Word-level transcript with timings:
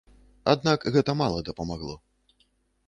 Аднак 0.53 0.87
гэта 0.95 1.11
мала 1.21 1.45
дапамагло. 1.51 1.95